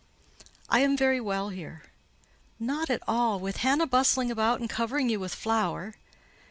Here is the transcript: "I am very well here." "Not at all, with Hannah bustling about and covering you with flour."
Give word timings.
"I 0.67 0.79
am 0.79 0.97
very 0.97 1.21
well 1.21 1.49
here." 1.49 1.83
"Not 2.59 2.89
at 2.89 3.03
all, 3.07 3.39
with 3.39 3.57
Hannah 3.57 3.85
bustling 3.85 4.31
about 4.31 4.59
and 4.59 4.67
covering 4.67 5.09
you 5.09 5.19
with 5.19 5.35
flour." 5.35 5.93